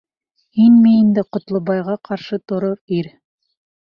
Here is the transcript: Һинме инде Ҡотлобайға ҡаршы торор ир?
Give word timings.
Һинме 0.59 0.93
инде 1.01 1.23
Ҡотлобайға 1.35 1.97
ҡаршы 2.09 2.39
торор 2.53 2.75
ир? 3.01 3.13